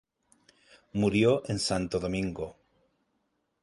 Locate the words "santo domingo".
1.59-2.57